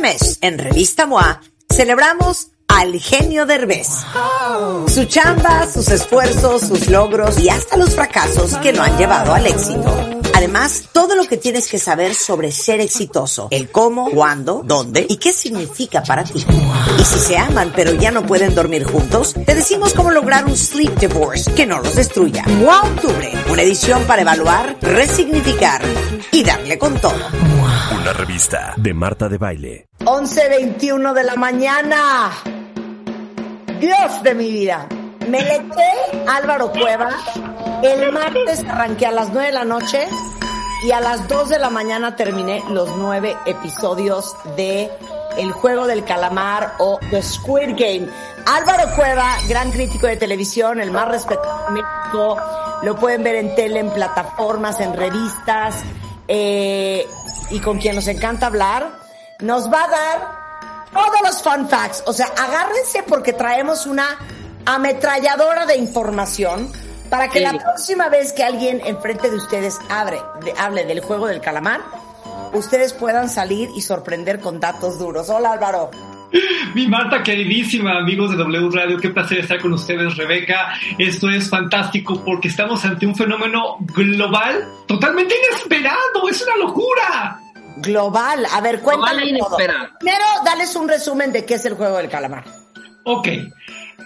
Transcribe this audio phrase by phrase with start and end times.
[0.00, 3.88] Mes, en Revista MOA, celebramos al genio Derbez.
[4.88, 9.46] Su chamba, sus esfuerzos, sus logros y hasta los fracasos que lo han llevado al
[9.46, 10.19] éxito.
[10.40, 15.18] Además, todo lo que tienes que saber sobre ser exitoso, el cómo, cuándo, dónde y
[15.18, 16.42] qué significa para ti.
[16.98, 20.56] Y si se aman pero ya no pueden dormir juntos, te decimos cómo lograr un
[20.56, 22.42] sleep divorce que no los destruya.
[22.46, 25.82] MOA Octubre, una edición para evaluar, resignificar
[26.32, 27.20] y darle con todo.
[28.00, 29.88] Una revista de Marta de Baile.
[29.98, 32.30] 11.21 de la mañana.
[33.78, 34.88] Dios de mi vida.
[35.28, 37.10] Me leché Álvaro Cueva.
[37.82, 40.08] El martes arranqué a las 9 de la noche
[40.82, 44.90] y a las 2 de la mañana terminé los nueve episodios de
[45.36, 48.08] El Juego del Calamar o The Squid Game.
[48.46, 52.36] Álvaro Cueva, gran crítico de televisión, el más respetado en México.
[52.82, 55.76] Lo pueden ver en tele, en plataformas, en revistas.
[56.28, 57.06] eh,
[57.50, 58.88] y con quien nos encanta hablar,
[59.40, 60.40] nos va a dar
[60.92, 62.04] todos los fun facts.
[62.06, 64.16] O sea, agárrense porque traemos una
[64.64, 66.70] ametralladora de información
[67.10, 71.26] para que la próxima vez que alguien enfrente de ustedes abre, de- hable del juego
[71.26, 71.80] del calamar,
[72.54, 75.28] ustedes puedan salir y sorprender con datos duros.
[75.28, 75.90] Hola Álvaro.
[76.74, 80.74] Mi Marta queridísima, amigos de W Radio, qué placer estar con ustedes, Rebeca.
[80.96, 86.28] Esto es fantástico porque estamos ante un fenómeno global totalmente inesperado.
[86.30, 87.40] Es una locura.
[87.78, 88.46] Global.
[88.52, 89.48] A ver, cuéntame Global e todo.
[89.58, 89.88] inesperado.
[89.98, 92.44] Primero, dales un resumen de qué es el juego del calamar.
[93.02, 93.26] Ok.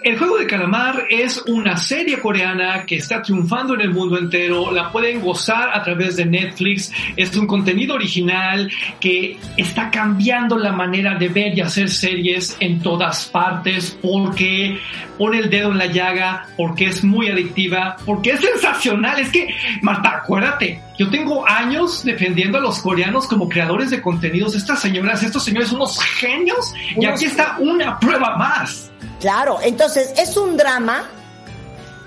[0.03, 4.71] El juego de calamar es una serie coreana que está triunfando en el mundo entero.
[4.71, 6.91] La pueden gozar a través de Netflix.
[7.15, 12.81] Es un contenido original que está cambiando la manera de ver y hacer series en
[12.81, 14.79] todas partes porque
[15.17, 19.19] pone el dedo en la llaga, porque es muy adictiva, porque es sensacional.
[19.19, 19.47] Es que,
[19.81, 24.55] Marta, acuérdate, yo tengo años defendiendo a los coreanos como creadores de contenidos.
[24.55, 26.73] Estas señoras, estos señores son unos genios.
[26.95, 28.91] Y aquí está una prueba más.
[29.19, 31.09] Claro, entonces es un drama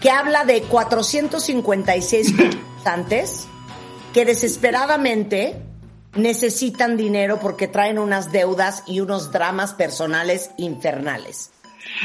[0.00, 3.48] que habla de 456 concursantes
[4.12, 5.56] que desesperadamente
[6.14, 11.52] necesitan dinero porque traen unas deudas y unos dramas personales infernales.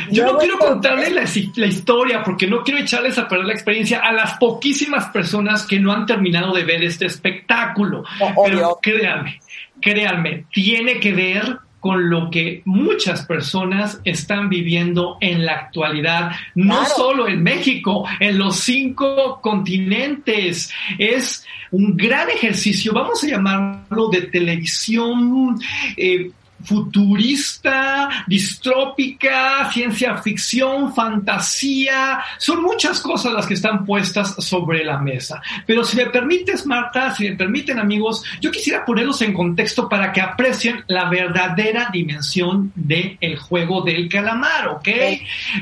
[0.10, 1.26] Yo no quiero contarles la,
[1.56, 5.80] la historia porque no quiero echarles a perder la experiencia a las poquísimas personas que
[5.80, 8.04] no han terminado de ver este espectáculo.
[8.46, 9.40] Pero créanme,
[9.82, 16.76] créanme, tiene que ver con lo que muchas personas están viviendo en la actualidad, no
[16.80, 16.96] Claro.
[16.96, 20.72] solo en México, en los cinco continentes.
[20.98, 25.60] Es un gran ejercicio, vamos a llamarlo de televisión.
[25.98, 26.32] eh,
[26.64, 35.42] futurista, distrópica, ciencia ficción, fantasía, son muchas cosas las que están puestas sobre la mesa.
[35.66, 40.12] Pero si me permites, Marta, si me permiten amigos, yo quisiera ponerlos en contexto para
[40.12, 44.90] que aprecien la verdadera dimensión del el juego del calamar, ¿ok?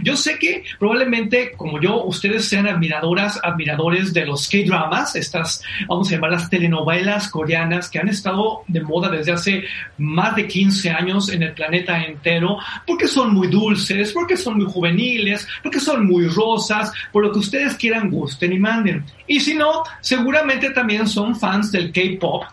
[0.03, 6.07] Yo sé que probablemente, como yo, ustedes sean admiradoras, admiradores de los K-dramas, estas, vamos
[6.09, 9.63] a llamarlas telenovelas coreanas que han estado de moda desde hace
[9.97, 10.90] más de 15 años
[11.29, 16.27] en el planeta entero, porque son muy dulces, porque son muy juveniles, porque son muy
[16.27, 19.05] rosas, por lo que ustedes quieran, gusten y manden.
[19.27, 22.43] Y si no, seguramente también son fans del K-pop,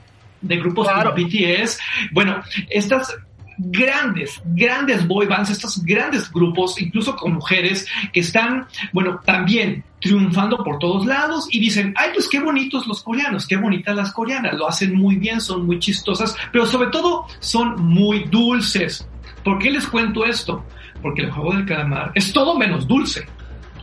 [0.40, 1.78] de grupos como BTS.
[2.12, 3.14] Bueno, estas
[3.58, 10.62] grandes, grandes boy bands, estos grandes grupos, incluso con mujeres, que están, bueno, también triunfando
[10.62, 14.54] por todos lados y dicen, ay, pues qué bonitos los coreanos, qué bonitas las coreanas,
[14.54, 19.06] lo hacen muy bien, son muy chistosas, pero sobre todo son muy dulces.
[19.44, 20.64] ¿Por qué les cuento esto?
[21.02, 23.26] Porque el juego del calamar es todo menos dulce.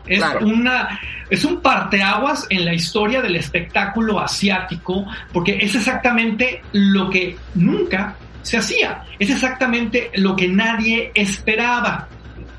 [0.07, 0.45] Es Claro.
[0.45, 7.35] una es un parteaguas en la historia del espectáculo asiático porque es exactamente lo que
[7.55, 9.03] nunca se hacía.
[9.17, 12.07] Es exactamente lo que nadie esperaba.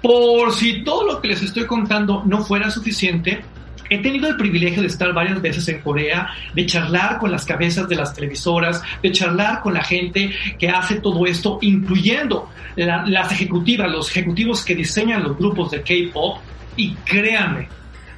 [0.06, 3.42] Por si todo lo que les estoy contando no fuera suficiente,
[3.90, 7.88] he tenido el privilegio de estar varias veces en Corea, de charlar con las cabezas
[7.88, 10.30] de las televisoras, de charlar con la gente
[10.60, 15.82] que hace todo esto, incluyendo la- las ejecutivas, los ejecutivos que diseñan los grupos de
[15.82, 16.38] K-pop.
[16.76, 17.68] Y créanme,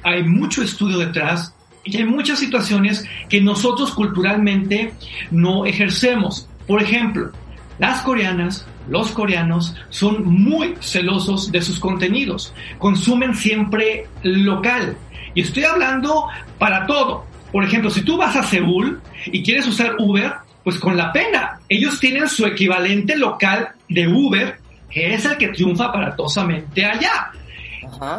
[0.03, 4.93] hay mucho estudio detrás y hay muchas situaciones que nosotros culturalmente
[5.31, 6.47] no ejercemos.
[6.67, 7.31] Por ejemplo,
[7.79, 14.97] Las coreanas, los coreanos son muy celosos de sus contenidos, consumen siempre local.
[15.33, 16.27] Y estoy hablando
[16.57, 17.25] para todo.
[17.51, 20.33] Por ejemplo, si tú vas a Seúl y quieres usar Uber,
[20.63, 21.59] pues con la pena.
[21.67, 24.59] Ellos tienen su equivalente local de Uber,
[24.89, 27.31] que es el que triunfa aparatosamente allá.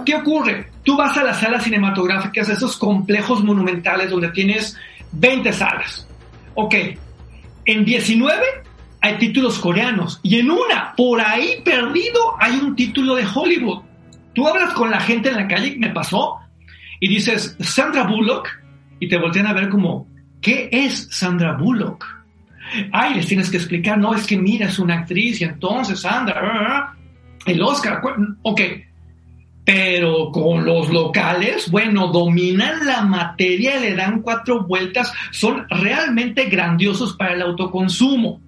[0.05, 0.69] ¿Qué ocurre?
[0.84, 4.76] Tú vas a las salas cinematográficas, esos complejos monumentales donde tienes
[5.12, 6.06] 20 salas.
[6.55, 6.75] Ok,
[7.67, 8.44] en 19
[9.00, 13.82] hay títulos coreanos y en una, por ahí perdido, hay un título de Hollywood.
[14.35, 16.38] Tú hablas con la gente en la calle, me pasó,
[17.00, 18.49] y dices, Sandra Bullock,
[19.00, 20.06] y te voltean a ver como,
[20.41, 22.05] ¿qué es Sandra Bullock?
[22.93, 26.94] Ay, les tienes que explicar, no, es que mira, es una actriz y entonces Sandra,
[27.46, 28.00] el Oscar,
[28.43, 28.61] ok,
[29.64, 37.17] pero con los locales, bueno, dominan la materia, le dan cuatro vueltas, son realmente grandiosos
[37.17, 38.41] para el autoconsumo.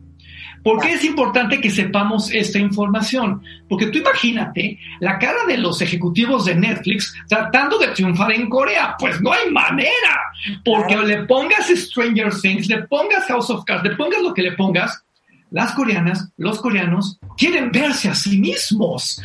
[0.62, 3.42] ¿Por qué es importante que sepamos esta información?
[3.68, 8.94] Porque tú imagínate la cara de los ejecutivos de Netflix tratando de triunfar en Corea.
[8.98, 10.20] Pues no hay manera.
[10.64, 14.52] Porque le pongas Stranger Things, le pongas House of Cards, le pongas lo que le
[14.52, 15.04] pongas,
[15.50, 19.22] las coreanas, los coreanos quieren verse a sí mismos.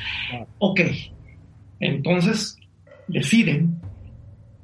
[0.59, 0.81] Ok,
[1.79, 2.57] entonces
[3.07, 3.79] deciden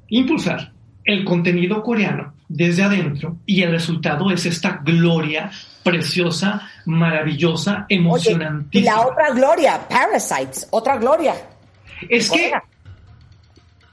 [0.08, 0.72] impulsar
[1.04, 5.50] el contenido coreano desde adentro y el resultado es esta gloria
[5.82, 8.78] preciosa, maravillosa, emocionante.
[8.78, 11.34] y la otra gloria, Parasites, otra gloria.
[12.08, 12.52] Es que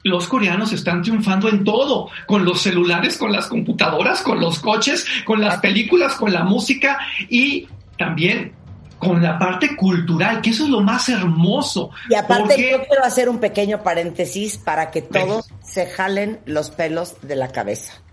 [0.03, 5.07] los coreanos están triunfando en todo, con los celulares, con las computadoras, con los coches,
[5.25, 6.99] con las películas, con la música
[7.29, 7.67] y
[7.97, 8.53] también
[8.99, 11.89] con la parte cultural, que eso es lo más hermoso.
[12.07, 17.15] Y aparte yo quiero hacer un pequeño paréntesis para que todos se jalen los pelos
[17.23, 18.03] de la cabeza.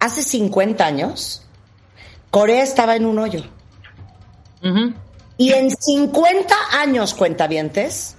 [0.00, 1.42] Hace 50 años,
[2.30, 3.44] Corea estaba en un hoyo.
[5.36, 8.16] Y en 50 años, cuentavientes,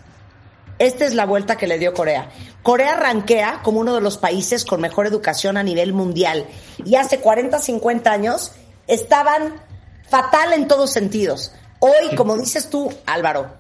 [0.80, 2.30] esta es la vuelta que le dio Corea.
[2.64, 6.46] Corea rankea como uno de los países con mejor educación a nivel mundial.
[6.86, 8.54] Y hace 40, 50 años
[8.88, 9.62] estaban
[10.10, 11.52] fatal en todos sentidos.
[11.80, 13.54] Hoy, como dices tú, Álvaro,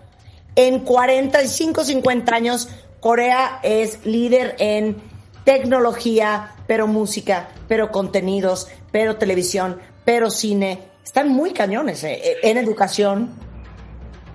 [0.55, 2.69] en 45, 50 años,
[2.99, 5.01] Corea es líder en
[5.43, 10.79] tecnología, pero música, pero contenidos, pero televisión, pero cine.
[11.03, 13.29] Están muy cañones eh, eh, en educación.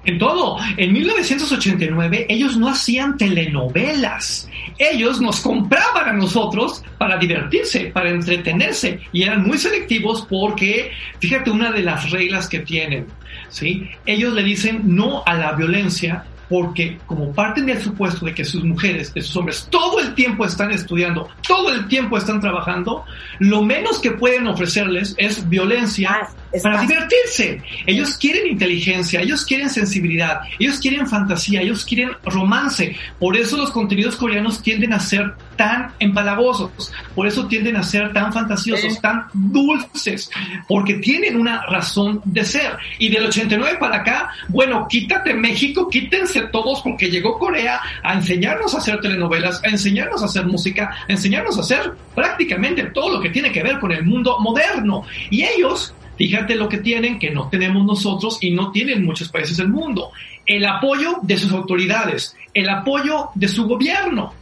[0.04, 0.58] En todo.
[0.76, 4.48] En 1989 ellos no hacían telenovelas.
[4.78, 10.90] Ellos nos compraban a nosotros para divertirse, para entretenerse y eran muy selectivos porque,
[11.20, 13.06] fíjate, una de las reglas que tienen,
[13.48, 13.88] ¿sí?
[14.04, 16.24] Ellos le dicen no a la violencia
[16.54, 20.46] porque como parten del supuesto de que sus mujeres, de sus hombres, todo el tiempo
[20.46, 23.04] están estudiando, todo el tiempo están trabajando,
[23.40, 26.28] lo menos que pueden ofrecerles es violencia
[26.62, 27.62] para divertirse.
[27.86, 32.96] Ellos quieren inteligencia, ellos quieren sensibilidad, ellos quieren fantasía, ellos quieren romance.
[33.18, 38.12] Por eso los contenidos coreanos tienden a ser tan empalagosos, por eso tienden a ser
[38.12, 40.30] tan fantasiosos, tan dulces,
[40.68, 42.76] porque tienen una razón de ser.
[42.98, 48.74] Y del 89 para acá, bueno, quítate México, quítense todos porque llegó Corea a enseñarnos
[48.74, 53.20] a hacer telenovelas, a enseñarnos a hacer música, a enseñarnos a hacer prácticamente todo lo
[53.20, 55.04] que tiene que ver con el mundo moderno.
[55.30, 59.56] Y ellos, fíjate lo que tienen, que no tenemos nosotros y no tienen muchos países
[59.56, 60.10] del mundo.
[60.46, 64.34] El apoyo de sus autoridades, el apoyo de su gobierno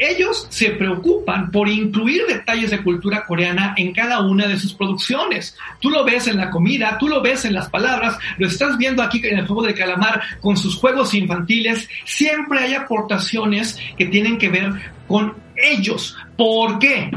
[0.00, 5.56] ellos se preocupan por incluir detalles de cultura coreana en cada una de sus producciones.
[5.78, 9.02] Tú lo ves en la comida, tú lo ves en las palabras, lo estás viendo
[9.02, 11.88] aquí en el juego de calamar con sus juegos infantiles.
[12.06, 14.72] Siempre hay aportaciones que tienen que ver
[15.06, 16.16] con ellos.
[16.36, 17.10] ¿Por qué?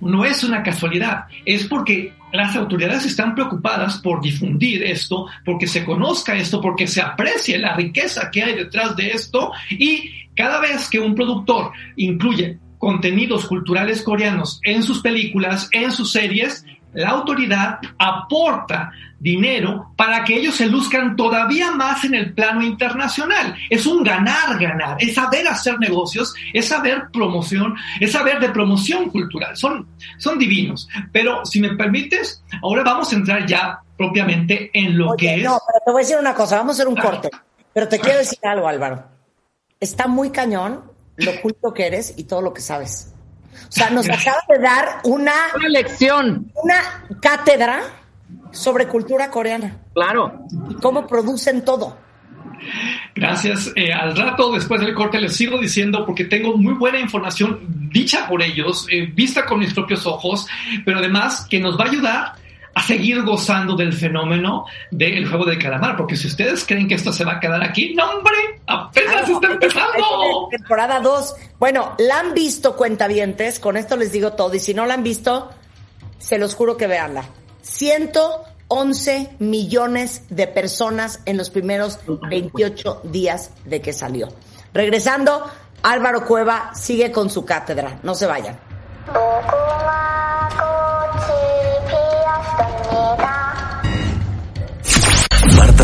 [0.00, 5.84] No es una casualidad, es porque las autoridades están preocupadas por difundir esto, porque se
[5.84, 10.88] conozca esto, porque se aprecie la riqueza que hay detrás de esto y cada vez
[10.88, 17.78] que un productor incluye contenidos culturales coreanos en sus películas, en sus series, la autoridad
[17.98, 23.54] aporta dinero para que ellos se luzcan todavía más en el plano internacional.
[23.70, 29.10] Es un ganar, ganar, es saber hacer negocios, es saber promoción, es saber de promoción
[29.10, 29.56] cultural.
[29.56, 29.86] Son,
[30.18, 30.88] son divinos.
[31.12, 35.44] Pero si me permites, ahora vamos a entrar ya propiamente en lo que es...
[35.44, 37.30] No, pero te voy a decir una cosa, vamos a hacer un corte.
[37.72, 39.12] Pero te quiero decir algo, Álvaro
[39.82, 40.84] está muy cañón
[41.16, 43.11] lo culto que eres y todo lo que sabes.
[43.68, 47.82] O sea, nos acaba de dar una, una lección, una cátedra
[48.50, 49.78] sobre cultura coreana.
[49.94, 50.46] Claro.
[50.70, 51.96] Y cómo producen todo.
[53.14, 53.72] Gracias.
[53.74, 57.60] Eh, al rato, después del corte, les sigo diciendo porque tengo muy buena información
[57.92, 60.46] dicha por ellos, eh, vista con mis propios ojos,
[60.84, 62.32] pero además que nos va a ayudar
[62.74, 67.12] a seguir gozando del fenómeno del juego del calamar, porque si ustedes creen que esto
[67.12, 68.34] se va a quedar aquí, no hombre,
[68.66, 70.48] apenas está empezando.
[70.50, 71.34] Temporada 2.
[71.58, 75.02] Bueno, la han visto cuentavientes, con esto les digo todo, y si no la han
[75.02, 75.50] visto,
[76.18, 77.24] se los juro que veanla.
[77.62, 84.28] 111 millones de personas en los primeros 28 días de que salió.
[84.72, 85.44] Regresando,
[85.82, 87.98] Álvaro Cueva sigue con su cátedra.
[88.02, 88.58] No se vayan.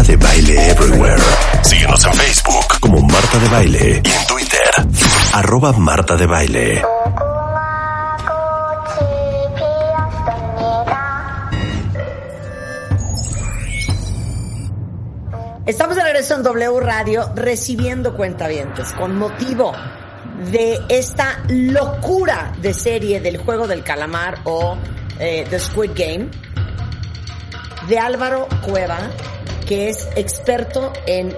[0.09, 1.23] De Baile Everywhere.
[1.62, 4.71] Síguenos en Facebook como Marta de Baile y en Twitter,
[5.35, 6.83] arroba Marta de Baile.
[15.67, 19.73] Estamos de regreso en W Radio recibiendo cuentavientes con motivo
[20.50, 24.79] de esta locura de serie del juego del calamar o
[25.19, 26.31] eh, The Squid Game
[27.88, 28.99] de Álvaro Cueva,
[29.69, 31.37] que es experto en,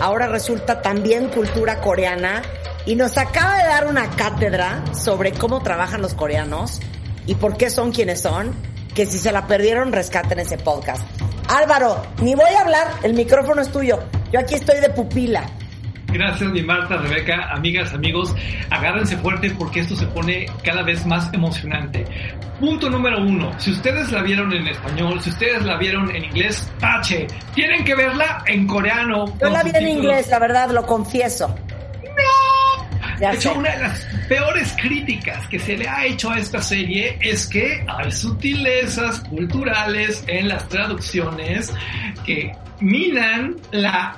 [0.00, 2.42] ahora resulta también cultura coreana,
[2.86, 6.80] y nos acaba de dar una cátedra sobre cómo trabajan los coreanos
[7.26, 8.54] y por qué son quienes son,
[8.94, 11.02] que si se la perdieron, rescaten ese podcast.
[11.48, 13.98] Álvaro, ni voy a hablar, el micrófono es tuyo.
[14.30, 15.46] Yo aquí estoy de pupila.
[16.14, 18.32] Gracias, mi Marta, Rebeca, amigas, amigos.
[18.70, 22.04] Agárrense fuerte porque esto se pone cada vez más emocionante.
[22.60, 23.50] Punto número uno.
[23.58, 27.26] Si ustedes la vieron en español, si ustedes la vieron en inglés, tache.
[27.52, 29.24] Tienen que verla en coreano.
[29.40, 31.48] Yo la vi en inglés, la verdad, lo confieso.
[32.04, 33.18] ¡No!
[33.18, 37.18] De hecho, una de las peores críticas que se le ha hecho a esta serie
[37.20, 41.72] es que hay sutilezas culturales en las traducciones
[42.24, 44.16] que minan la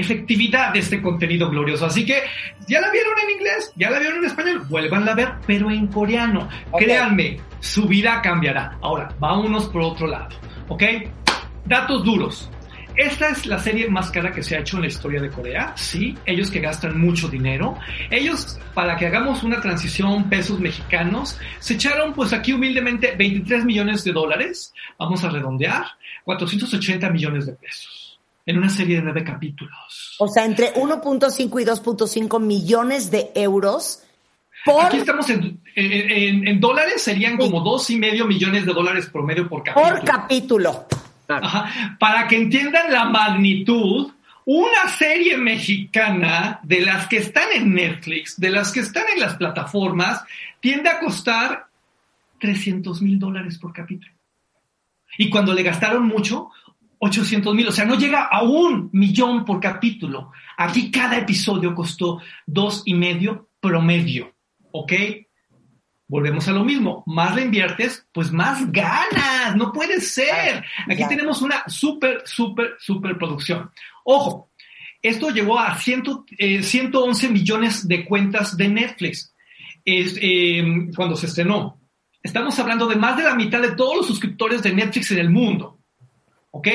[0.00, 1.86] efectividad de este contenido glorioso.
[1.86, 2.22] Así que
[2.66, 5.86] ya la vieron en inglés, ya la vieron en español, vuélvanla a ver, pero en
[5.88, 6.48] coreano.
[6.76, 8.78] Créanme, su vida cambiará.
[8.80, 10.36] Ahora, vámonos por otro lado,
[10.68, 10.82] ¿ok?
[11.66, 12.50] Datos duros.
[12.96, 15.72] Esta es la serie más cara que se ha hecho en la historia de Corea,
[15.76, 17.78] sí, ellos que gastan mucho dinero.
[18.10, 24.04] Ellos, para que hagamos una transición pesos mexicanos, se echaron pues aquí humildemente 23 millones
[24.04, 25.84] de dólares, vamos a redondear,
[26.24, 27.99] 480 millones de pesos
[28.50, 30.16] en una serie de nueve capítulos.
[30.18, 34.02] O sea, entre 1.5 y 2.5 millones de euros
[34.64, 38.72] por, Aquí estamos en, en- en- en dólares, serían como dos y medio millones de
[38.74, 39.96] dólares promedio por capítulo.
[39.96, 40.84] por capítulo.
[41.28, 41.96] Ajá.
[41.98, 44.12] Para que entiendan la magnitud,
[44.44, 49.36] una serie mexicana de las que están en Netflix, de las que están en las
[49.36, 50.22] plataformas,
[50.60, 51.66] tiende a costar
[52.40, 54.12] 300 mil dólares por capítulo.
[55.18, 56.50] Y cuando le gastaron mucho,
[57.02, 60.32] 800 mil, o sea, no llega a un millón por capítulo.
[60.58, 64.34] Aquí cada episodio costó dos y medio promedio,
[64.70, 64.92] ¿ok?
[66.06, 70.62] Volvemos a lo mismo, más le inviertes, pues más ganas, no puede ser.
[70.90, 73.70] Aquí tenemos una súper, súper, súper producción.
[74.04, 74.50] Ojo,
[75.00, 76.02] esto llegó a 100,
[76.36, 79.34] eh, 111 millones de cuentas de Netflix
[79.84, 81.80] es, eh, cuando se estrenó.
[82.22, 85.30] Estamos hablando de más de la mitad de todos los suscriptores de Netflix en el
[85.30, 85.79] mundo.
[86.52, 86.66] ¿Ok?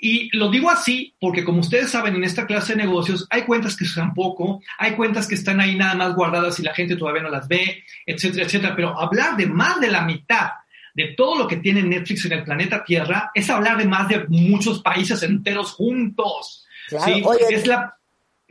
[0.00, 3.74] Y lo digo así porque como ustedes saben, en esta clase de negocios hay cuentas
[3.76, 6.96] que se usan poco, hay cuentas que están ahí nada más guardadas y la gente
[6.96, 8.76] todavía no las ve, etcétera, etcétera.
[8.76, 10.50] Pero hablar de más de la mitad
[10.94, 14.26] de todo lo que tiene Netflix en el planeta Tierra es hablar de más de
[14.28, 16.66] muchos países enteros juntos.
[16.88, 17.22] Claro, ¿sí?
[17.24, 17.96] oye, es la,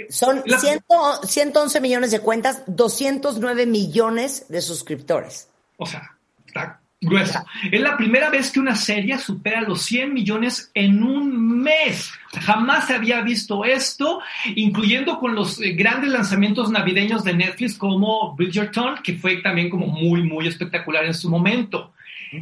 [0.10, 0.84] Son la- 100
[1.24, 5.50] 111 millones de cuentas, 209 millones de suscriptores.
[5.78, 7.46] O sea, está grueso.
[7.72, 12.12] Es la primera vez que una serie supera los 100 millones en un mes.
[12.42, 14.20] Jamás se había visto esto,
[14.56, 19.88] incluyendo con los eh, grandes lanzamientos navideños de Netflix como Bridgerton, que fue también como
[19.88, 21.92] muy, muy espectacular en su momento.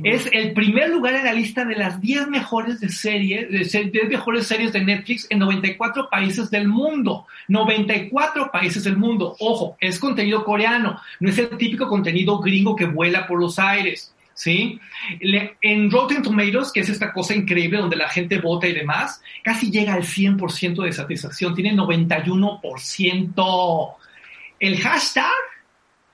[0.05, 3.83] Es el primer lugar en la lista de las 10 mejores de series, de se-
[3.83, 7.27] 10 mejores series de Netflix en 94 países del mundo.
[7.75, 9.35] 94 países del mundo.
[9.39, 14.13] Ojo, es contenido coreano, no es el típico contenido gringo que vuela por los aires.
[14.43, 14.79] ¿Sí?
[15.19, 19.21] Le- en Rotten Tomatoes, que es esta cosa increíble donde la gente vota y demás,
[19.43, 23.95] casi llega al 100% de satisfacción, tiene 91%.
[24.59, 25.25] El hashtag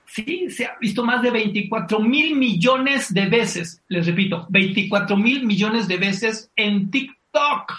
[0.04, 3.82] Sí, se ha visto más de 24 mil millones de veces.
[3.88, 7.72] Les repito, 24 mil millones de veces en TikTok.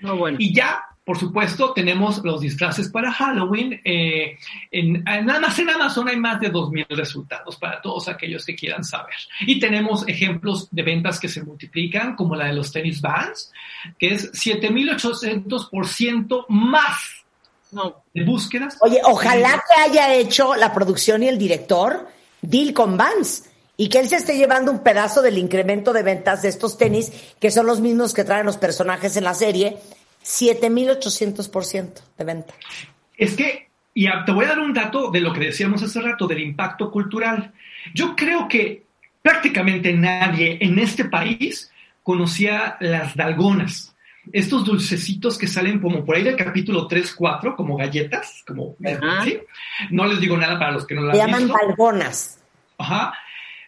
[0.00, 0.36] No, bueno.
[0.40, 3.80] Y ya, por supuesto, tenemos los disfraces para Halloween.
[3.84, 4.36] eh,
[4.70, 8.54] en, nada más en Amazon hay más de 2 mil resultados para todos aquellos que
[8.54, 9.14] quieran saber.
[9.40, 13.50] Y tenemos ejemplos de ventas que se multiplican, como la de los tenis Vans,
[13.98, 17.24] que es 7.800% más
[17.72, 18.76] No, de búsquedas.
[18.80, 22.08] Oye, ojalá que haya hecho la producción y el director
[22.42, 26.42] deal con Vans y que él se esté llevando un pedazo del incremento de ventas
[26.42, 29.78] de estos tenis, que son los mismos que traen los personajes en la serie,
[30.24, 32.54] 7.800% de venta.
[33.16, 36.26] Es que, y te voy a dar un dato de lo que decíamos hace rato,
[36.26, 37.52] del impacto cultural.
[37.94, 38.84] Yo creo que
[39.22, 41.70] prácticamente nadie en este país
[42.02, 43.94] conocía las dalgonas.
[44.32, 48.76] Estos dulcecitos que salen como por ahí del capítulo 3, 4, como galletas, como,
[49.24, 49.38] ¿sí?
[49.90, 52.38] No les digo nada para los que no las Se llaman dalgonas.
[52.78, 53.14] Ajá.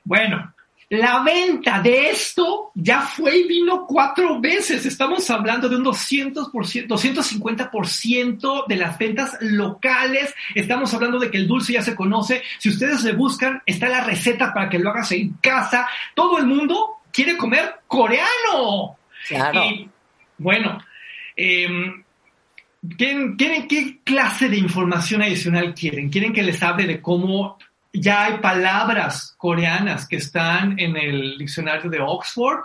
[0.04, 0.54] Bueno,
[0.92, 4.84] la venta de esto ya fue y vino cuatro veces.
[4.84, 6.52] Estamos hablando de un 200%,
[6.86, 10.34] 250% de las ventas locales.
[10.54, 12.42] Estamos hablando de que el dulce ya se conoce.
[12.58, 15.88] Si ustedes le buscan, está la receta para que lo hagas en casa.
[16.14, 18.98] Todo el mundo quiere comer coreano.
[19.28, 19.64] Claro.
[19.64, 19.88] Y,
[20.36, 20.78] bueno,
[21.34, 21.90] eh,
[22.98, 26.10] ¿quieren, quieren, ¿qué clase de información adicional quieren?
[26.10, 27.56] ¿Quieren que les hable de cómo
[27.92, 32.60] ya hay palabras coreanas que están en el diccionario de Oxford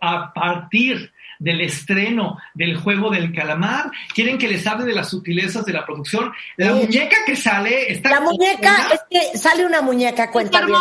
[0.00, 3.90] a partir del estreno del juego del calamar.
[4.14, 6.32] Quieren que les hable de las sutilezas de la producción.
[6.56, 8.10] La muñeca que sale está.
[8.10, 10.78] La muñeca, es que sale una muñeca, cuenta bien,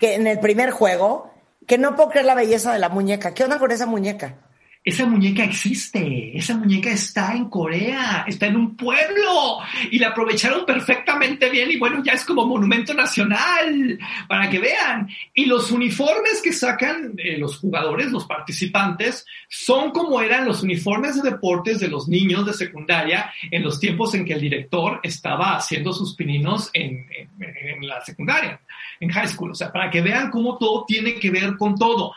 [0.00, 1.34] que en el primer juego,
[1.66, 3.34] que no puedo creer la belleza de la muñeca.
[3.34, 4.36] ¿Qué onda con esa muñeca?
[4.84, 9.58] Esa muñeca existe, esa muñeca está en Corea, está en un pueblo
[9.90, 15.08] y la aprovecharon perfectamente bien y bueno, ya es como monumento nacional para que vean.
[15.34, 21.20] Y los uniformes que sacan eh, los jugadores, los participantes, son como eran los uniformes
[21.20, 25.56] de deportes de los niños de secundaria en los tiempos en que el director estaba
[25.56, 27.06] haciendo sus pininos en,
[27.40, 28.60] en la secundaria,
[29.00, 29.50] en high school.
[29.50, 32.14] O sea, para que vean cómo todo tiene que ver con todo.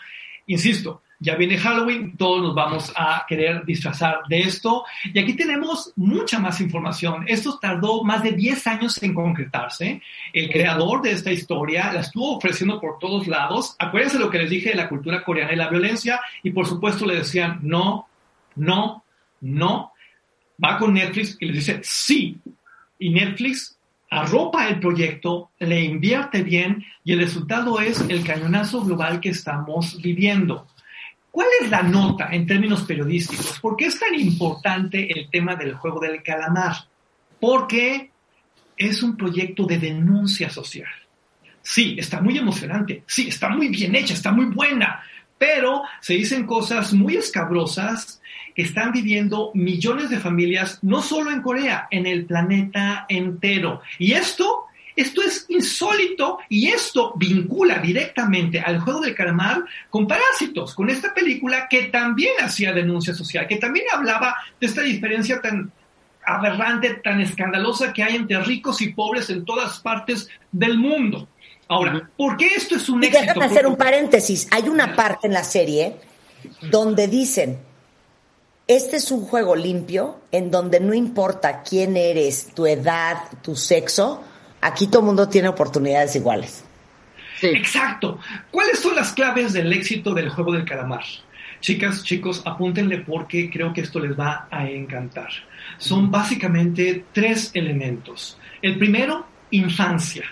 [0.48, 4.84] Insisto, ya viene Halloween, todos nos vamos a querer disfrazar de esto.
[5.14, 7.26] Y aquí tenemos mucha más información.
[7.28, 10.02] Esto tardó más de 10 años en concretarse.
[10.34, 13.76] El creador de esta historia la estuvo ofreciendo por todos lados.
[13.78, 16.20] Acuérdense lo que les dije de la cultura coreana y la violencia.
[16.42, 18.08] Y por supuesto le decían, no,
[18.56, 19.04] no,
[19.42, 19.94] no.
[20.64, 22.40] Va con Netflix y les dice, sí.
[22.98, 23.78] Y Netflix
[24.10, 30.02] arropa el proyecto, le invierte bien y el resultado es el cañonazo global que estamos
[30.02, 30.66] viviendo.
[31.32, 33.60] ¿Cuál es la nota en términos periodísticos?
[33.60, 36.76] ¿Por qué es tan importante el tema del juego del calamar?
[37.40, 38.12] Porque
[38.78, 40.90] es un proyecto de denuncia social.
[41.62, 45.04] Sí, está muy emocionante, sí, está muy bien hecha, está muy buena,
[45.38, 48.22] pero se dicen cosas muy escabrosas
[48.56, 53.82] que están viviendo millones de familias, no solo en Corea, en el planeta entero.
[54.00, 54.66] Y esto
[55.02, 61.14] esto es insólito y esto vincula directamente al juego del calamar con Parásitos, con esta
[61.14, 65.72] película que también hacía denuncia social, que también hablaba de esta diferencia tan
[66.26, 71.28] aberrante, tan escandalosa que hay entre ricos y pobres en todas partes del mundo.
[71.68, 73.26] Ahora, ¿por qué esto es un y éxito?
[73.26, 74.48] Déjame hacer un paréntesis.
[74.52, 75.96] Hay una parte en la serie
[76.70, 77.60] donde dicen,
[78.68, 84.24] este es un juego limpio en donde no importa quién eres, tu edad, tu sexo,
[84.62, 86.64] aquí todo el mundo tiene oportunidades iguales.
[87.40, 87.48] Sí.
[87.48, 88.20] Exacto.
[88.52, 91.04] ¿Cuáles son las claves del éxito del juego del calamar?
[91.60, 95.30] Chicas, chicos, apúntenle porque creo que esto les va a encantar.
[95.78, 98.38] Son básicamente tres elementos.
[98.62, 100.26] El primero, infancia.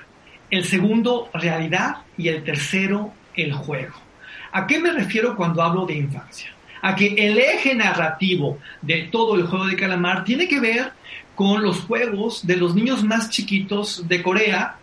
[0.50, 1.98] El segundo, realidad.
[2.18, 3.96] Y el tercero, el juego.
[4.52, 6.50] ¿A qué me refiero cuando hablo de infancia?
[6.82, 10.92] A que el eje narrativo de todo el juego de calamar tiene que ver
[11.40, 14.76] con los juegos de los niños más chiquitos de Corea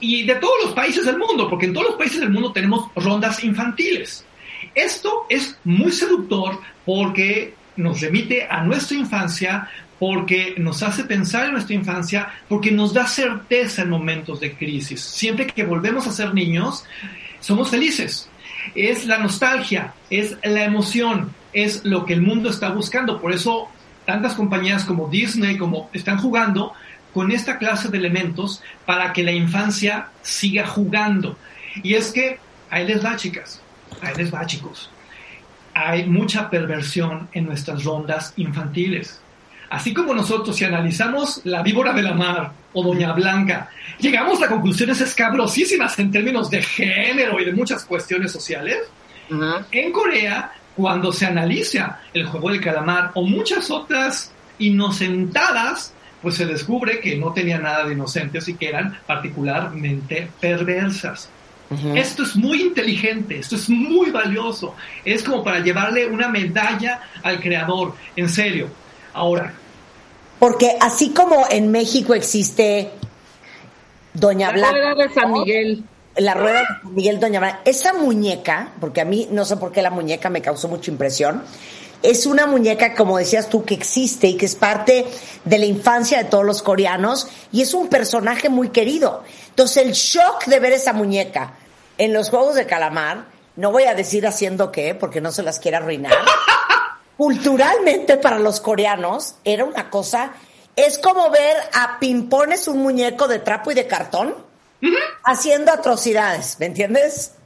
[0.00, 2.88] y de todos los países del mundo, porque en todos los países del mundo tenemos
[2.96, 4.24] rondas infantiles.
[4.74, 9.68] Esto es muy seductor porque nos remite a nuestra infancia,
[10.00, 15.00] porque nos hace pensar en nuestra infancia, porque nos da certeza en momentos de crisis.
[15.00, 16.84] Siempre que volvemos a ser niños,
[17.38, 18.28] somos felices.
[18.74, 23.20] Es la nostalgia, es la emoción, es lo que el mundo está buscando.
[23.20, 23.68] Por eso
[24.04, 26.72] tantas compañías como Disney como están jugando
[27.12, 31.36] con esta clase de elementos para que la infancia siga jugando.
[31.82, 32.38] Y es que
[32.70, 33.60] ahí les va, chicas,
[34.00, 34.90] ahí les va, chicos.
[35.74, 39.20] Hay mucha perversión en nuestras rondas infantiles.
[39.70, 44.48] Así como nosotros, si analizamos La víbora de la mar o Doña Blanca, llegamos a
[44.48, 48.78] conclusiones escabrosísimas en términos de género y de muchas cuestiones sociales,
[49.30, 49.64] uh -huh.
[49.70, 56.46] en Corea cuando se analiza el juego del calamar o muchas otras inocentadas, pues se
[56.46, 61.28] descubre que no tenían nada de inocentes y que eran particularmente perversas.
[61.70, 61.98] Uh -huh.
[61.98, 67.40] Esto es muy inteligente, esto es muy valioso, es como para llevarle una medalla al
[67.40, 68.68] creador, en serio.
[69.14, 69.52] Ahora.
[70.38, 72.90] Porque así como en México existe
[74.14, 74.94] Doña Blanca.
[74.94, 75.84] de San Miguel.
[76.16, 79.82] La rueda de Miguel Doña María, esa muñeca, porque a mí no sé por qué
[79.82, 81.42] la muñeca me causó mucha impresión,
[82.02, 85.06] es una muñeca, como decías tú, que existe y que es parte
[85.44, 89.22] de la infancia de todos los coreanos y es un personaje muy querido.
[89.50, 91.54] Entonces el shock de ver esa muñeca
[91.98, 95.60] en los Juegos de Calamar, no voy a decir haciendo qué, porque no se las
[95.60, 96.12] quiere arruinar,
[97.16, 100.32] culturalmente para los coreanos era una cosa,
[100.74, 104.34] es como ver a pimpones un muñeco de trapo y de cartón
[105.24, 107.36] haciendo atrocidades, ¿me entiendes?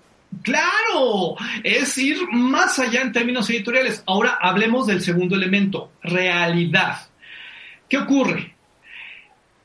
[0.43, 4.03] Claro, es ir más allá en términos editoriales.
[4.07, 7.09] Ahora hablemos del segundo elemento, realidad.
[7.89, 8.55] ¿Qué ocurre?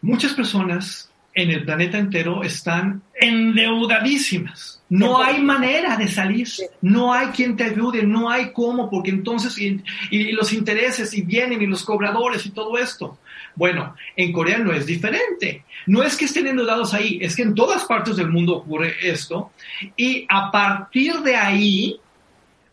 [0.01, 4.81] Muchas personas en el planeta entero están endeudadísimas.
[4.89, 6.47] No hay manera de salir,
[6.81, 11.21] no hay quien te ayude, no hay cómo, porque entonces y, y, los intereses y
[11.21, 13.17] vienen y los cobradores y todo esto.
[13.55, 15.65] Bueno, en Corea no es diferente.
[15.87, 19.51] No es que estén endeudados ahí, es que en todas partes del mundo ocurre esto.
[19.95, 21.99] Y a partir de ahí,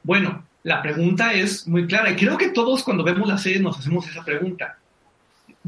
[0.02, 2.10] bueno, la pregunta es muy clara.
[2.10, 4.78] Y creo que todos cuando vemos la serie nos hacemos esa pregunta.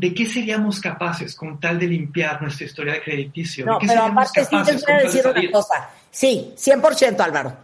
[0.00, 3.66] ¿de qué seríamos capaces con tal de limpiar nuestra historia de crediticio?
[3.66, 5.90] No, pero aparte sí te voy a decir una cosa.
[6.10, 7.54] Sí, 100% Álvaro.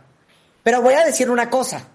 [0.63, 1.87] Pero voy a decir una cosa.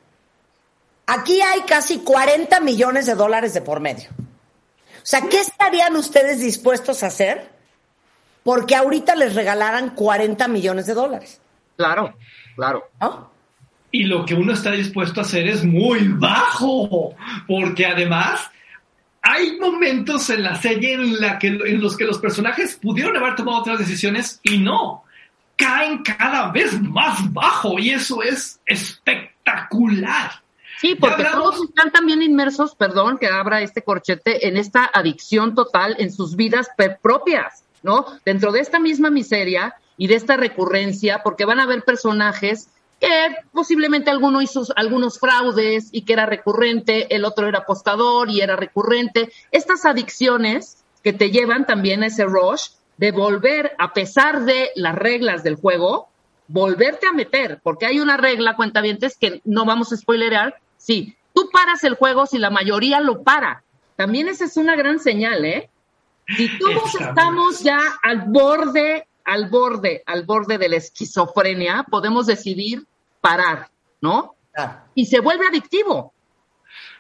[1.06, 4.10] Aquí hay casi 40 millones de dólares de por medio.
[5.02, 7.50] O sea, ¿qué estarían ustedes dispuestos a hacer
[8.44, 11.42] porque ahorita les regalaran 40 millones de dólares?
[11.76, 12.16] Claro,
[12.56, 12.88] claro.
[13.92, 17.16] Y lo que uno está dispuesto a hacer es muy bajo,
[17.48, 18.50] porque además
[19.22, 23.36] hay momentos en la serie en, la que, en los que los personajes pudieron haber
[23.36, 25.04] tomado otras decisiones y no.
[25.56, 30.32] Caen cada vez más bajo y eso es espectacular.
[30.82, 35.96] Sí, porque todos están también inmersos, perdón que abra este corchete, en esta adicción total
[36.00, 36.70] en sus vidas
[37.04, 38.08] propias, ¿no?
[38.26, 43.36] Dentro de esta misma miseria y de esta recurrencia, porque van a haber personajes que
[43.52, 48.56] posiblemente alguno hizo algunos fraudes y que era recurrente, el otro era apostador y era
[48.56, 49.32] recurrente.
[49.52, 54.96] Estas adicciones que te llevan también a ese rush de volver, a pesar de las
[54.96, 56.10] reglas del juego,
[56.48, 60.56] volverte a meter, porque hay una regla, cuentavientes, que no vamos a spoilerar.
[60.82, 63.64] Sí, tú paras el juego si la mayoría lo para.
[63.96, 65.70] También esa es una gran señal, ¿eh?
[66.36, 72.84] Si todos estamos ya al borde, al borde, al borde de la esquizofrenia, podemos decidir
[73.22, 73.70] parar,
[74.02, 74.36] ¿no?
[74.96, 76.14] Y se vuelve adictivo,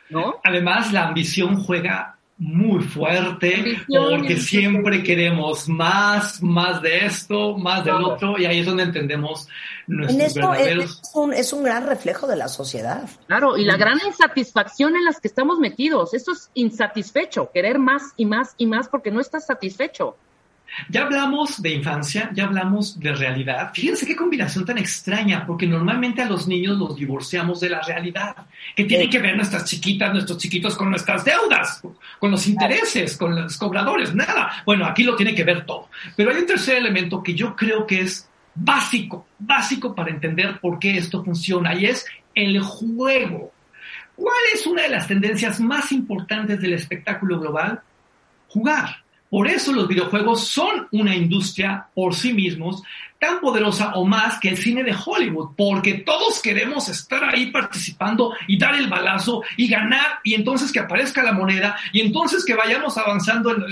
[0.09, 0.39] ¿no?
[0.43, 8.03] Además, la ambición juega muy fuerte porque siempre queremos más, más de esto, más del
[8.03, 9.47] otro y ahí es donde entendemos
[9.85, 11.01] nuestros verdaderos...
[11.03, 13.07] Es un, es un gran reflejo de la sociedad.
[13.27, 18.13] Claro, y la gran insatisfacción en las que estamos metidos, eso es insatisfecho, querer más
[18.17, 20.15] y más y más porque no estás satisfecho.
[20.89, 23.71] Ya hablamos de infancia, ya hablamos de realidad.
[23.73, 28.35] Fíjense qué combinación tan extraña, porque normalmente a los niños los divorciamos de la realidad,
[28.75, 31.81] que tiene que ver nuestras chiquitas, nuestros chiquitos con nuestras deudas,
[32.19, 34.63] con los intereses, con los cobradores, nada.
[34.65, 35.89] Bueno, aquí lo tiene que ver todo.
[36.15, 40.79] Pero hay un tercer elemento que yo creo que es básico, básico para entender por
[40.79, 43.51] qué esto funciona, y es el juego.
[44.15, 47.81] ¿Cuál es una de las tendencias más importantes del espectáculo global?
[48.47, 48.97] Jugar.
[49.31, 52.83] Por eso los videojuegos son una industria por sí mismos
[53.17, 58.33] tan poderosa o más que el cine de Hollywood, porque todos queremos estar ahí participando
[58.45, 62.55] y dar el balazo y ganar y entonces que aparezca la moneda y entonces que
[62.55, 63.55] vayamos avanzando.
[63.55, 63.63] En...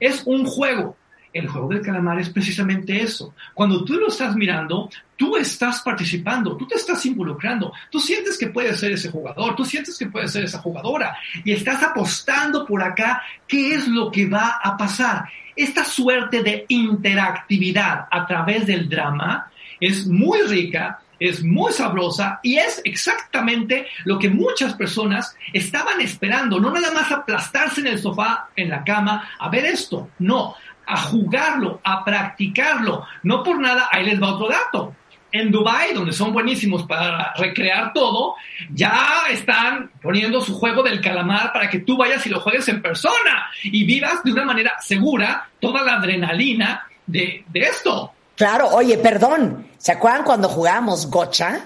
[0.00, 0.96] Es un juego
[1.34, 3.34] el juego del calamar es precisamente eso.
[3.52, 8.46] Cuando tú lo estás mirando, tú estás participando, tú te estás involucrando, tú sientes que
[8.46, 12.82] puedes ser ese jugador, tú sientes que puedes ser esa jugadora y estás apostando por
[12.82, 15.28] acá qué es lo que va a pasar.
[15.56, 22.58] Esta suerte de interactividad a través del drama es muy rica, es muy sabrosa y
[22.58, 28.48] es exactamente lo que muchas personas estaban esperando, no nada más aplastarse en el sofá,
[28.54, 30.54] en la cama, a ver esto, no,
[30.86, 33.06] a jugarlo, a practicarlo.
[33.22, 34.94] No por nada, ahí les va otro dato.
[35.32, 38.36] En Dubai, donde son buenísimos para recrear todo,
[38.70, 42.80] ya están poniendo su juego del calamar para que tú vayas y lo juegues en
[42.80, 48.12] persona y vivas de una manera segura toda la adrenalina de, de esto.
[48.36, 51.62] Claro, oye, perdón, ¿se acuerdan cuando jugábamos gocha?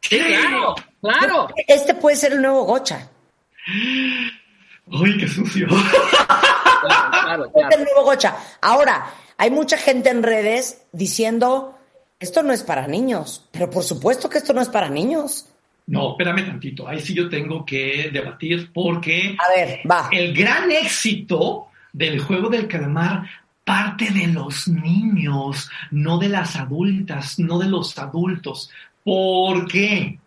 [0.00, 1.48] Sí, claro, claro.
[1.66, 3.08] Este puede ser el nuevo gocha.
[4.86, 5.66] Uy, qué sucio.
[7.54, 8.36] Este nuevo gocha.
[8.60, 11.78] Ahora, hay mucha gente en redes diciendo,
[12.20, 15.46] esto no es para niños, pero por supuesto que esto no es para niños.
[15.86, 20.08] No, espérame tantito, ahí sí yo tengo que debatir porque A ver, va.
[20.12, 23.28] el gran éxito del juego del calamar
[23.64, 28.70] parte de los niños, no de las adultas, no de los adultos.
[29.02, 30.18] ¿Por qué?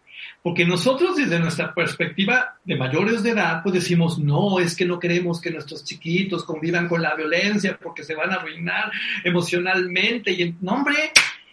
[0.48, 4.98] Porque nosotros desde nuestra perspectiva de mayores de edad, pues decimos, no, es que no
[4.98, 8.90] queremos que nuestros chiquitos convivan con la violencia porque se van a arruinar
[9.26, 10.32] emocionalmente.
[10.32, 11.12] Y, no, hombre,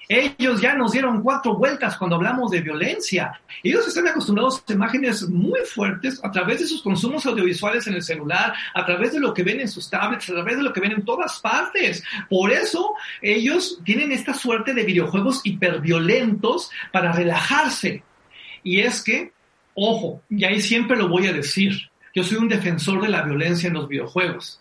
[0.08, 3.32] ellos ya nos dieron cuatro vueltas cuando hablamos de violencia.
[3.64, 8.02] Ellos están acostumbrados a imágenes muy fuertes a través de sus consumos audiovisuales en el
[8.04, 10.80] celular, a través de lo que ven en sus tablets, a través de lo que
[10.80, 12.04] ven en todas partes.
[12.30, 18.04] Por eso ellos tienen esta suerte de videojuegos hiperviolentos para relajarse.
[18.64, 19.32] Y es que,
[19.74, 23.68] ojo, y ahí siempre lo voy a decir, yo soy un defensor de la violencia
[23.68, 24.60] en los videojuegos.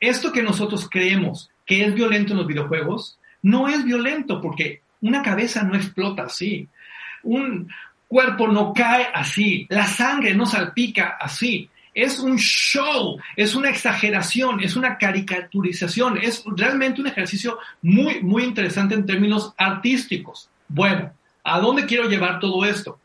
[0.00, 5.22] Esto que nosotros creemos que es violento en los videojuegos, no es violento porque una
[5.22, 6.68] cabeza no explota así,
[7.22, 7.68] un
[8.06, 11.68] cuerpo no cae así, la sangre no salpica así.
[11.92, 18.44] Es un show, es una exageración, es una caricaturización, es realmente un ejercicio muy, muy
[18.44, 20.50] interesante en términos artísticos.
[20.68, 21.12] Bueno,
[21.44, 22.98] ¿a dónde quiero llevar todo esto?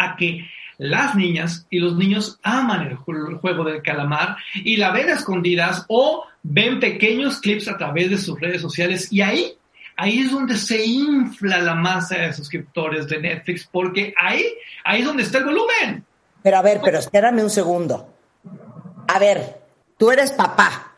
[0.00, 0.46] A que
[0.78, 5.84] las niñas y los niños aman el juego del calamar y la ven a escondidas
[5.88, 9.56] o ven pequeños clips a través de sus redes sociales y ahí
[10.00, 14.46] ahí es donde se infla la masa de suscriptores de Netflix, porque ahí,
[14.82, 16.04] ahí es donde está el volumen.
[16.42, 18.08] Pero a ver, pero espérame un segundo.
[19.06, 19.60] A ver,
[19.98, 20.94] tú eres papá.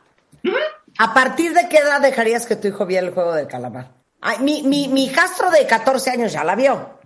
[0.99, 3.91] ¿A partir de qué edad dejarías que tu hijo viera el juego del calamar?
[4.21, 7.02] Ay, mi, mi, mi hijastro de 14 años ya la vio.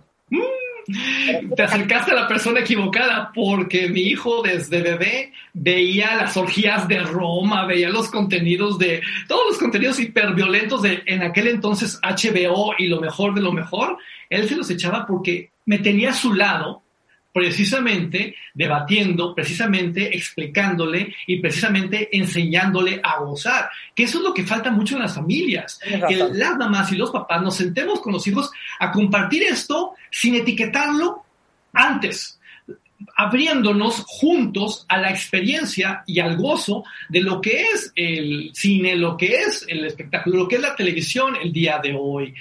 [1.55, 6.99] Te acercaste a la persona equivocada porque mi hijo desde bebé veía las orgías de
[6.99, 12.87] Roma, veía los contenidos de, todos los contenidos hiperviolentos de en aquel entonces HBO y
[12.87, 13.97] lo mejor de lo mejor.
[14.29, 16.83] Él se los echaba porque me tenía a su lado
[17.37, 23.69] precisamente debatiendo, precisamente explicándole y precisamente enseñándole a gozar.
[23.93, 25.79] Que eso es lo que falta mucho en las familias.
[26.07, 30.33] Que las mamás y los papás nos sentemos con los hijos a compartir esto sin
[30.33, 31.25] etiquetarlo
[31.73, 32.36] antes
[33.15, 39.17] abriéndonos juntos a la experiencia y al gozo de lo que es el cine, lo
[39.17, 42.33] que es el espectáculo, lo que es la televisión el día de hoy.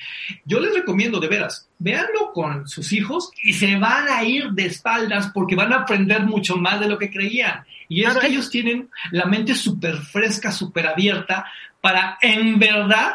[0.44, 4.66] Yo les recomiendo de veras, véanlo con sus hijos y se van a ir de
[4.66, 7.64] espaldas porque van a aprender mucho más de lo que creían.
[7.88, 11.46] Y es que ellos tienen la mente súper fresca, súper abierta
[11.80, 13.14] para en verdad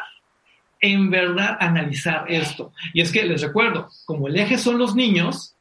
[0.81, 2.73] en verdad analizar esto.
[2.93, 5.55] Y es que les recuerdo, como el eje son los niños,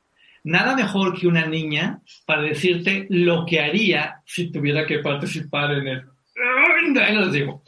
[0.45, 5.89] nada mejor que una niña para decirte lo que haría si tuviera que participar en
[5.89, 6.05] el...
[7.01, 7.63] Ahí no les digo.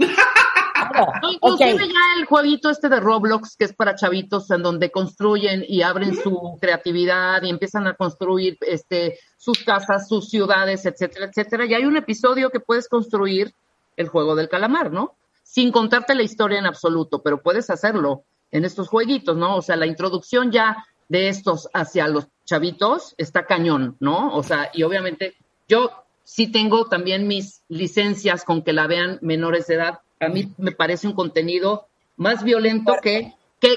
[1.31, 5.83] inclusive ya el jueguito este de Roblox, que es para chavitos, en donde construyen y
[5.83, 11.67] abren su creatividad y empiezan a construir este, sus casas, sus ciudades, etcétera, etcétera.
[11.67, 13.55] Y hay un episodio que puedes construir
[13.97, 15.17] el juego del calamar, ¿no?
[15.43, 19.57] Sin contarte la historia en absoluto, pero puedes hacerlo en estos jueguitos, ¿no?
[19.57, 24.35] O sea, la introducción ya de estos hacia los chavitos está cañón, ¿no?
[24.35, 25.35] O sea, y obviamente
[25.69, 25.91] yo
[26.25, 30.01] sí tengo también mis licencias con que la vean menores de edad.
[30.21, 33.77] A mí me parece un contenido más violento que, que,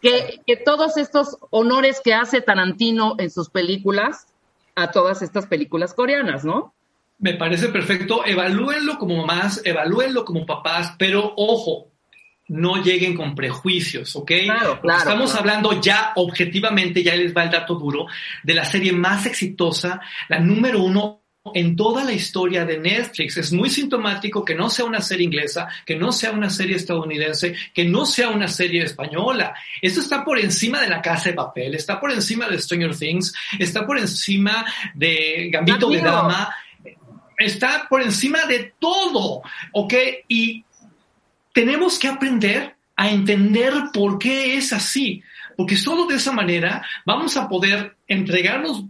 [0.00, 4.28] que, que, todos estos honores que hace Tarantino en sus películas
[4.74, 6.72] a todas estas películas coreanas, ¿no?
[7.18, 8.24] Me parece perfecto.
[8.24, 11.89] Evalúenlo como mamás, evalúenlo como papás, pero ojo,
[12.50, 14.32] no lleguen con prejuicios, ¿ok?
[14.44, 18.06] Claro, claro, Estamos hablando ya objetivamente, ya les va el dato duro,
[18.42, 21.22] de la serie más exitosa, la número uno
[21.54, 23.36] en toda la historia de Netflix.
[23.36, 27.54] Es muy sintomático que no sea una serie inglesa, que no sea una serie estadounidense,
[27.72, 29.54] que no sea una serie española.
[29.80, 33.32] Esto está por encima de la casa de papel, está por encima de Stranger Things,
[33.60, 36.52] está por encima de Gambito de Dama,
[37.38, 39.94] está por encima de todo, ¿ok?
[40.28, 40.64] Y
[41.52, 45.22] tenemos que aprender a entender por qué es así,
[45.56, 48.84] porque solo de esa manera vamos a poder entregarnos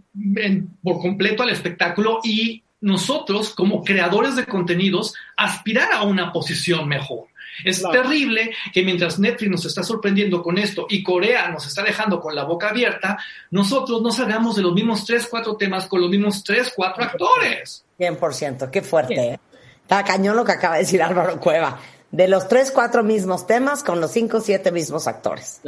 [0.83, 7.27] por completo al espectáculo y nosotros, como creadores de contenidos, aspirar a una posición mejor.
[7.63, 12.19] Es terrible que mientras Netflix nos está sorprendiendo con esto y Corea nos está dejando
[12.19, 13.17] con la boca abierta,
[13.51, 17.85] nosotros no salgamos de los mismos tres, cuatro temas con los mismos tres, cuatro actores.
[17.99, 19.13] 100%, qué fuerte.
[19.13, 19.39] ¿eh?
[19.81, 21.79] Está cañón lo que acaba de decir Álvaro Cueva
[22.11, 25.61] de los tres, cuatro mismos temas con los cinco, siete mismos actores.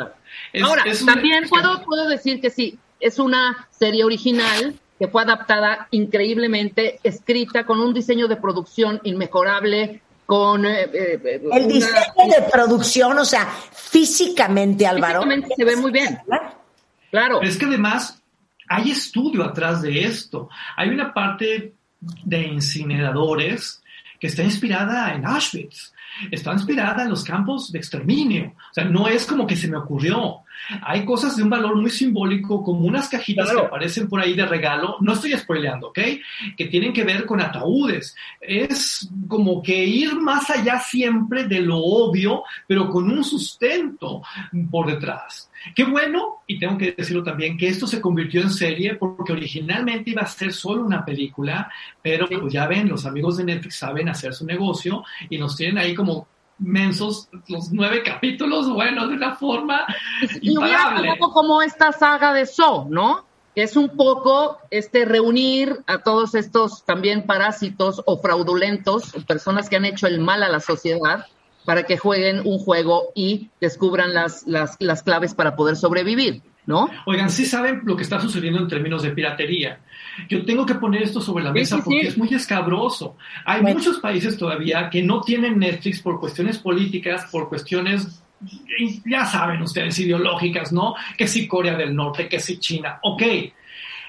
[0.61, 6.99] Ahora, también puedo, puedo decir que sí, es una serie original que fue adaptada increíblemente,
[7.03, 10.65] escrita con un diseño de producción inmejorable, con...
[10.65, 11.95] Eh, eh, El diseño
[12.27, 15.23] de producción, o sea, físicamente, Álvaro.
[15.23, 16.19] Físicamente se ve muy bien.
[17.11, 17.41] Claro.
[17.43, 18.23] es que además
[18.67, 20.49] hay estudio atrás de esto.
[20.75, 23.83] Hay una parte de incineradores
[24.19, 25.92] que está inspirada en Auschwitz,
[26.31, 28.53] está inspirada en los campos de exterminio.
[28.71, 30.43] O sea, no es como que se me ocurrió.
[30.81, 34.45] Hay cosas de un valor muy simbólico, como unas cajitas que aparecen por ahí de
[34.45, 35.99] regalo, no estoy spoileando, ¿ok?
[36.57, 38.15] Que tienen que ver con ataúdes.
[38.39, 44.21] Es como que ir más allá siempre de lo obvio, pero con un sustento
[44.71, 45.49] por detrás.
[45.75, 50.11] Qué bueno, y tengo que decirlo también, que esto se convirtió en serie porque originalmente
[50.11, 51.71] iba a ser solo una película,
[52.01, 55.77] pero pues ya ven, los amigos de Netflix saben hacer su negocio y nos tienen
[55.77, 56.27] ahí como
[56.59, 59.85] mensos los nueve capítulos, bueno, de una forma
[60.41, 61.11] y imparable.
[61.11, 63.25] un poco como esta saga de So, ¿no?
[63.55, 69.75] Que es un poco este reunir a todos estos también parásitos o fraudulentos, personas que
[69.75, 71.25] han hecho el mal a la sociedad,
[71.65, 76.89] para que jueguen un juego y descubran las, las, las claves para poder sobrevivir, ¿no?
[77.05, 79.79] Oigan, sí saben lo que está sucediendo en términos de piratería.
[80.29, 83.17] Yo tengo que poner esto sobre la mesa porque es muy escabroso.
[83.45, 88.23] Hay muchos países todavía que no tienen Netflix por cuestiones políticas, por cuestiones
[89.05, 90.95] ya saben ustedes, ideológicas, ¿no?
[91.17, 93.23] Que si Corea del Norte, que si China, ok,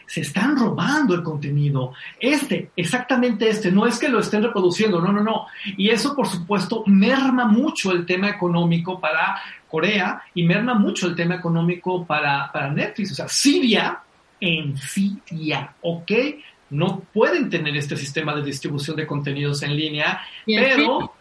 [0.06, 1.92] se están robando el contenido.
[2.20, 5.46] Este, exactamente este, no es que lo estén reproduciendo, no, no, no.
[5.76, 11.14] Y eso, por supuesto, merma mucho el tema económico para Corea y merma mucho el
[11.14, 13.12] tema económico para, para Netflix.
[13.12, 14.00] O sea, Siria,
[14.40, 16.12] en Siria, ¿ok?
[16.70, 21.12] No pueden tener este sistema de distribución de contenidos en línea, pero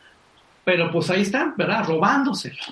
[0.64, 1.86] pero pues ahí están, ¿verdad?
[1.86, 2.64] Robándoselo.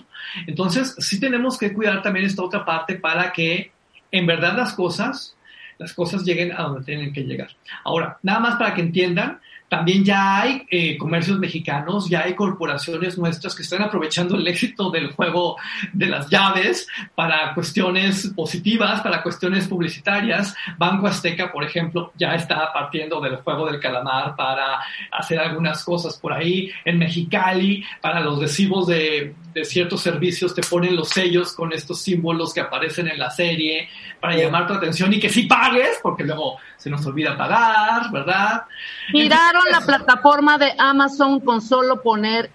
[0.48, 3.72] Entonces, sí tenemos que cuidar también esta otra parte para que
[4.12, 5.36] en verdad las cosas
[5.82, 7.50] las cosas lleguen a donde tienen que llegar.
[7.84, 9.40] Ahora, nada más para que entiendan,
[9.72, 14.92] también ya hay eh, comercios mexicanos, ya hay corporaciones nuestras que están aprovechando el éxito
[14.92, 15.56] del juego
[15.94, 20.54] de las llaves para cuestiones positivas, para cuestiones publicitarias.
[20.78, 26.18] Banco Azteca, por ejemplo, ya está partiendo del juego del calamar para hacer algunas cosas
[26.18, 26.70] por ahí.
[26.84, 32.02] En Mexicali, para los recibos de, de ciertos servicios, te ponen los sellos con estos
[32.02, 33.88] símbolos que aparecen en la serie
[34.20, 38.64] para llamar tu atención y que sí pagues, porque luego se nos olvida pagar, ¿verdad?
[39.12, 42.50] Tiraron la plataforma de Amazon con solo poner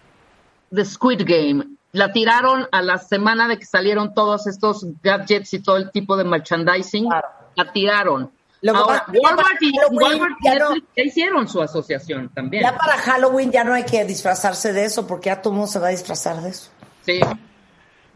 [0.74, 1.64] The Squid Game.
[1.92, 6.16] La tiraron a la semana de que salieron todos estos gadgets y todo el tipo
[6.16, 7.08] de merchandising.
[7.54, 8.32] La tiraron.
[8.68, 12.64] Ahora, Walmart y Walmart ya, hicieron su asociación también.
[12.64, 15.78] Ya para Halloween ya no hay que disfrazarse de eso porque ya todo mundo se
[15.78, 16.68] va a disfrazar de eso.
[17.02, 17.20] Sí.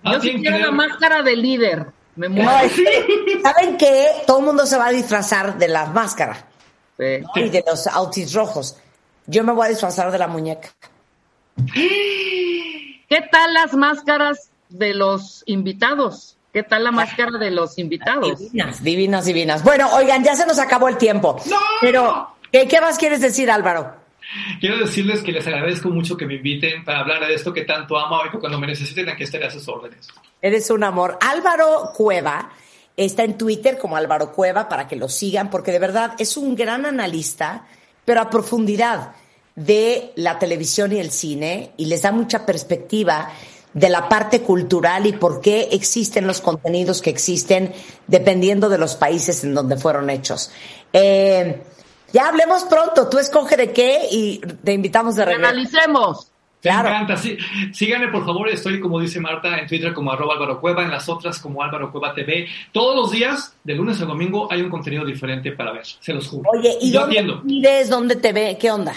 [0.02, 1.86] Yo sí quiero la máscara de líder.
[2.28, 2.44] Me
[3.42, 4.08] ¿Saben qué?
[4.26, 6.44] Todo el mundo se va a disfrazar de la máscara
[6.98, 8.76] y de los outfits rojos.
[9.26, 10.68] Yo me voy a disfrazar de la muñeca.
[11.74, 16.36] ¿Qué tal las máscaras de los invitados?
[16.52, 18.38] ¿Qué tal la máscara de los invitados?
[18.38, 19.64] Divinas, divinas, divinas.
[19.64, 21.40] Bueno, oigan, ya se nos acabó el tiempo.
[21.80, 23.94] Pero, ¿qué más quieres decir, Álvaro?
[24.60, 27.98] Quiero decirles que les agradezco mucho que me inviten para hablar de esto que tanto
[27.98, 30.08] amo y cuando me necesiten aquí estaré a sus órdenes.
[30.40, 31.18] Eres un amor.
[31.20, 32.50] Álvaro Cueva
[32.96, 36.54] está en Twitter como Álvaro Cueva para que lo sigan porque de verdad es un
[36.54, 37.66] gran analista,
[38.04, 39.12] pero a profundidad
[39.56, 43.30] de la televisión y el cine y les da mucha perspectiva
[43.72, 47.72] de la parte cultural y por qué existen los contenidos que existen
[48.06, 50.50] dependiendo de los países en donde fueron hechos.
[50.92, 51.62] Eh,
[52.12, 55.48] ya hablemos pronto, tú escoge de qué y te invitamos de regreso.
[55.48, 56.30] Analicemos.
[56.62, 57.16] Me encanta.
[57.16, 57.38] Sí,
[57.72, 58.48] síganme, por favor.
[58.48, 61.90] Estoy, como dice Marta, en Twitter como arroba Álvaro Cueva, en las otras como Álvaro
[61.90, 62.48] Cueva TV.
[62.72, 65.86] Todos los días, de lunes a domingo, hay un contenido diferente para ver.
[65.86, 66.50] Se los juro.
[66.50, 68.58] Oye, ¿y, dónde ves dónde te ve?
[68.60, 68.92] ¿Qué onda?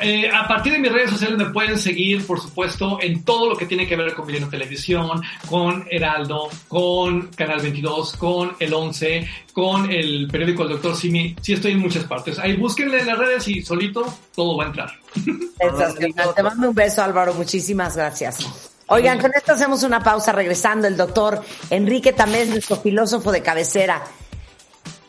[0.00, 3.56] Eh, a partir de mis redes sociales me pueden seguir, por supuesto, en todo lo
[3.56, 9.28] que tiene que ver con Milenio Televisión, con Heraldo, con Canal 22, con El 11,
[9.52, 11.36] con el periódico El Doctor Simi.
[11.40, 12.38] Sí estoy en muchas partes.
[12.38, 14.92] Ahí búsquenle en las redes y solito todo va a entrar.
[16.34, 17.34] Te mando un beso, Álvaro.
[17.34, 18.70] Muchísimas gracias.
[18.88, 20.86] Oigan, con esto hacemos una pausa regresando.
[20.86, 24.02] El doctor Enrique Tamés, nuestro filósofo de cabecera.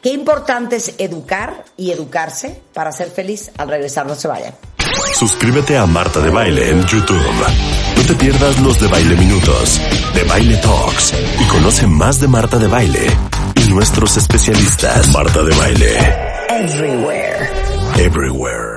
[0.04, 3.52] Qué importante es educar y educarse para ser feliz.
[3.58, 4.54] Al regresar, no se vayan.
[5.18, 7.24] Suscríbete a Marta de Baile en YouTube.
[7.96, 9.80] No te pierdas los de Baile Minutos,
[10.14, 13.08] de Baile Talks y conoce más de Marta de Baile
[13.56, 15.08] y nuestros especialistas.
[15.14, 15.98] Marta de Baile.
[16.50, 17.50] Everywhere.
[17.98, 18.73] Everywhere.